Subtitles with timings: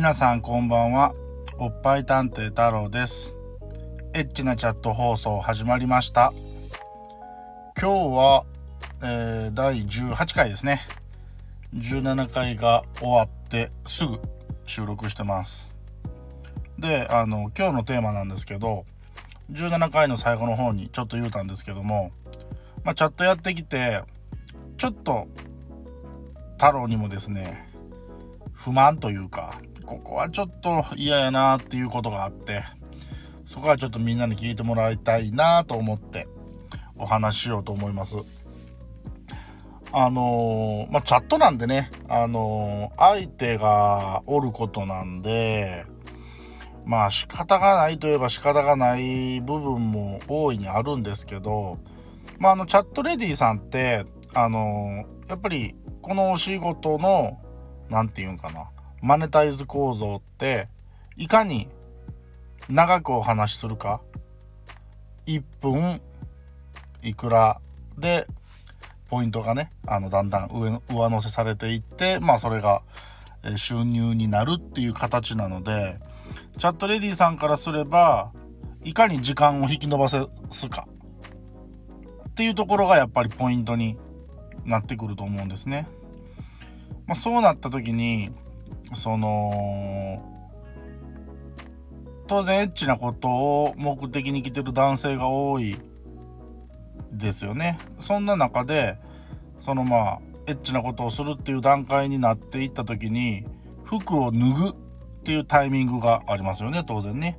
[0.00, 1.14] 皆さんこんばんは。
[1.58, 3.36] おっぱい探偵太郎です。
[4.14, 6.32] エッチなチャット放送始まりました。
[7.78, 8.46] 今日は、
[9.02, 10.80] えー、第18回ですね。
[11.74, 14.18] 17回が終わってすぐ
[14.64, 15.68] 収録してます。
[16.78, 18.86] であの今日のテーマなんですけど
[19.52, 22.10] 17回の最後の方にちょっと言うたんですけども、
[22.84, 24.02] まあ、チャットやってきて
[24.78, 25.28] ちょっと
[26.52, 27.68] 太郎にもですね
[28.54, 29.60] 不満というか
[29.90, 32.62] ここはちょっと嫌やなっていうことがあって
[33.44, 36.28] そこはちょっとみんなに聞いてもらいたいなと思って
[36.96, 38.16] お話ししようと思います。
[39.90, 45.84] あの、まあ、チャットなんでね、あの、相手がおることなんで、
[46.84, 51.78] まあ仕方がないといえば仕方がない部分も大いにあるんですけど、
[52.38, 57.38] まあ、あのチャットレディさんってあのやっぱりこのお仕事の
[57.90, 58.70] 何て言うんかな
[59.02, 60.68] マネタイズ構造って
[61.16, 61.68] いかに
[62.68, 64.00] 長くお話しするか
[65.26, 66.00] 1分
[67.02, 67.60] いくら
[67.98, 68.26] で
[69.08, 72.82] ポイントがねあのだんだん上上乗せされていってまあそれが
[73.56, 75.98] 収入になるっていう形なので
[76.58, 78.32] チャットレディさんからすれば
[78.84, 80.86] いかに時間を引き延ばせすか
[82.28, 83.98] っていうところがやっぱりポイントに
[84.64, 85.88] なってくると思うんですね。
[87.06, 88.30] まあ、そうなった時に
[88.94, 90.22] その
[92.26, 95.76] 当然エッチなことを目的に来てる男性が多い
[97.12, 97.78] ですよね。
[98.00, 98.98] そんな中で
[99.58, 103.44] そのまあエッチなことをするっていう段階になっていった時に
[103.84, 104.72] 服を脱ぐっ
[105.24, 107.38] ていうタイミングがありますよね当然ね。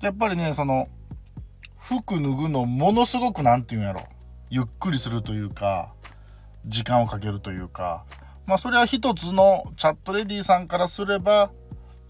[0.00, 0.88] やっぱりねその
[1.78, 4.02] 服脱ぐのものすごく何て言うんやろ
[4.48, 5.92] ゆっくりするというか
[6.66, 8.04] 時間をかけるというか
[8.50, 11.52] まあそれは一つのチャットレディさんからすれば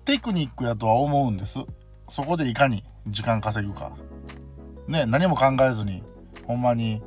[0.06, 1.58] テクニックやとは思うんです。
[2.08, 3.92] そこでいかに時間稼ぐか。
[4.88, 6.02] ね何も考えずに
[6.46, 7.02] ほんまに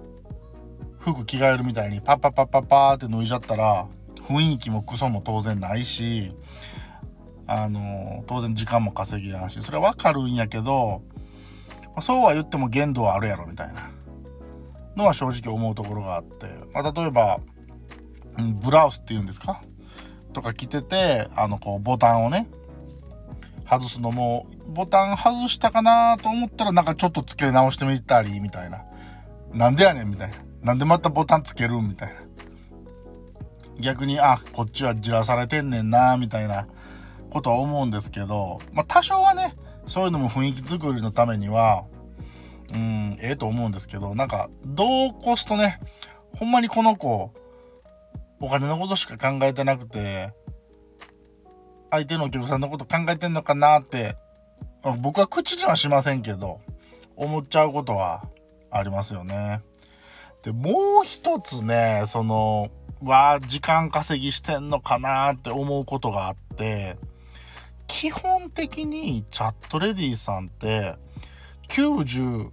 [0.99, 3.87] 服着替えるみたいにパッパッパッパッパーって脱いじゃったら
[4.21, 6.31] 雰囲気もクソも当然ないし
[7.47, 11.01] あの当然時間も稼ぎやしそれはわかるんやけど
[12.01, 13.89] そうは言っても限度はあるやろみたいな
[14.95, 17.39] のは正直思うところがあって、まあ、例えば、
[18.61, 19.61] ブラウスっていうんですか？
[20.33, 22.49] とか着ててあのこうボタンをね
[23.69, 28.83] 外すのもボタン外したかなと思ったらなんかちょっと付け直してみたりみたいな。
[29.53, 30.37] なんでやねんみたいな。
[30.61, 32.15] なんでまたボタンつけるみたいな。
[33.79, 36.67] 逆にあこっちはじらされてんねんなみたいな。
[37.29, 39.55] ことは思うんですけどまあ多少はね
[39.87, 41.83] そういうのも雰囲気作りのためには
[42.71, 45.79] うんええと思うんですけどなんかどうこすとね
[46.37, 47.33] ほんまにこの子
[48.43, 50.33] お金のことしか考えてなくて
[51.89, 54.17] 相手のお客さんのこと考えてんのかなって
[54.99, 56.59] 僕は口にはしませんけど
[57.15, 58.27] 思っちゃうことは
[58.69, 59.61] ありますよね。
[60.41, 62.69] でもう一つねその
[63.01, 66.97] は時間稼ぎしてんのかなって思うことがあって
[67.87, 70.95] 基本的にチャットレディさんって
[71.69, 72.51] 99%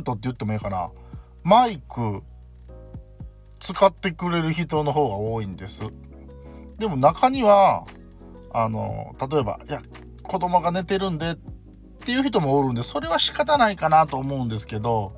[0.00, 0.90] って言ってもいいかな
[1.44, 2.24] マイク
[3.66, 5.80] 使ってくれる人の方が多いんです
[6.78, 7.84] でも中には
[8.52, 9.82] あの例えばいや
[10.22, 11.36] 子供が寝てるんでっ
[12.04, 15.14] ていう人もおるんでそれは仕方ないかなと思うんですけど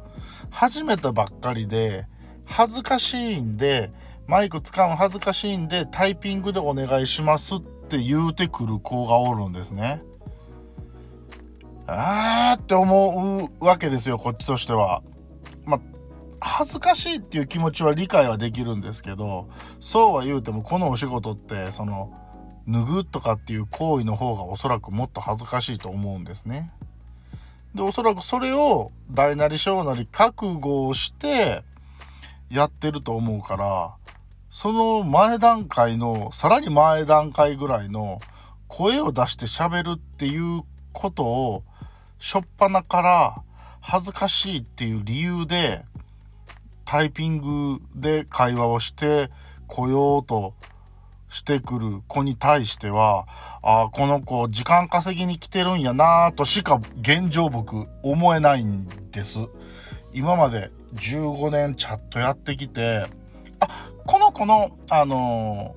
[0.48, 2.06] 始めたばっかりで
[2.46, 3.90] 恥ずかしいんで
[4.26, 10.02] マイク使うの恥ずかしいんでタイピングでお願いしますって言うてくる子がおるんですね。
[11.86, 15.02] あーって思うわけですよこっちとしては。
[16.40, 19.48] 恥ずかしいっていう気持ちは理解はできるんですけど
[19.80, 22.12] そうは言うてもこのお仕事ってその
[22.68, 26.72] 脱ぐとかっていう行為の方がおそらくもっと恥ずかしいと思うんですね。
[27.74, 31.62] でおそらくそれを大なり小なり覚悟をして
[32.50, 33.94] やってると思うから
[34.50, 38.20] その前段階のさらに前段階ぐらいの
[38.68, 40.62] 声を出して喋るっていう
[40.92, 41.62] ことを
[42.18, 43.42] 初っ端から
[43.80, 45.84] 恥ずかしいっていう理由で
[46.88, 49.30] タイピングで会話をして
[49.66, 50.54] こようと
[51.28, 53.26] してくる子に対しては
[53.62, 59.38] あこの子時間稼ぎに来てるんやなとしか現状僕思えないんです。
[60.14, 63.04] 今まで15年チャットやってきて
[63.60, 65.76] あこの子のあの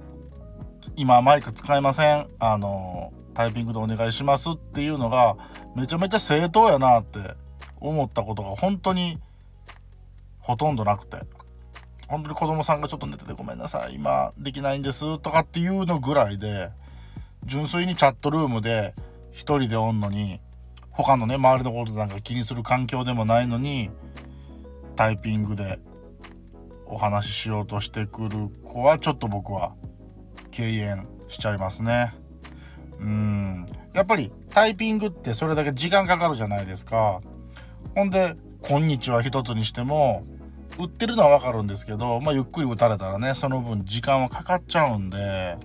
[0.82, 2.28] ー、今マイク使えません。
[2.40, 5.36] あのー、タイピングでお願いしますっていうのが
[5.76, 7.20] めちゃめちゃ正当やなって
[7.82, 9.20] 思ったことが本当に
[10.42, 11.20] ほとんどなくて。
[12.12, 16.70] 本当に子供さんがちょっと寝ててごめんなさい今できないんですとかっていうのぐらいで
[17.46, 18.94] 純粋にチャットルームで
[19.32, 20.42] 一人でおんのに
[20.90, 23.90] 他のね周りのことなんか気にする環境でもないのに
[24.98, 25.80] タイピングで
[26.86, 29.74] お話ししようとしてくる子はちょっと僕は
[30.52, 32.14] 敬遠しちゃいますね。
[33.00, 33.66] うん。
[33.94, 37.22] やっぱりタイピングってそれだけ時間かかるじゃないですか。
[37.96, 40.24] ほんで「こんにちは」一つにしても
[40.78, 45.58] 売ってるのはわかるんですけど、まあ、ゆっくり打たれたらねその分時間はかかっちゃうんで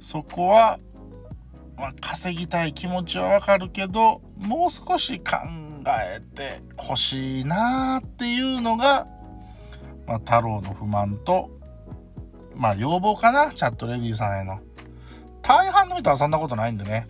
[0.00, 0.78] そこは、
[1.76, 5.36] まあ、稼ぎたい気持ちはわかるけどもう少し考
[5.86, 9.06] えてほしいなっていうのが、
[10.06, 11.50] まあ、太郎の不満と
[12.54, 14.60] まあ要望かなチャットレディさんへの。
[15.42, 17.06] 大半の人はそんなことないんでね。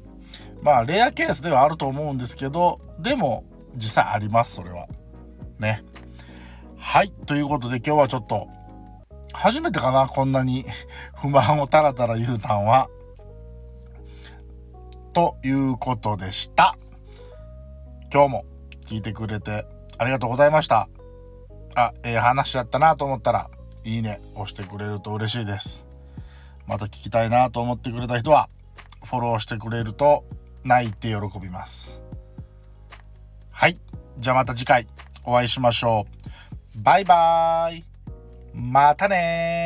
[0.63, 3.45] まあレアケースではあると思うんですけどでも
[3.79, 4.87] 実際ありますそれは。
[5.59, 5.83] ね。
[6.77, 7.11] はい。
[7.27, 8.49] ということで今日はちょっと
[9.33, 10.65] 初めてかなこんなに
[11.15, 12.89] 不満をタラタラ言うたんは。
[15.13, 16.77] ということでした。
[18.13, 18.45] 今日も
[18.87, 19.67] 聞いてくれて
[19.99, 20.89] ありがとうございました。
[21.75, 23.51] あええー、話やったなと思ったら
[23.85, 25.87] いいね押してくれると嬉しいです。
[26.67, 28.49] また聞きたいなと思ってくれた人は
[29.05, 30.25] フォローしてくれると
[30.65, 32.08] 泣いて喜びます。
[34.19, 34.87] じゃあまた次回
[35.25, 36.07] お会いしましょ
[36.77, 36.83] う。
[36.83, 37.85] バイバーイ。
[38.55, 39.58] またね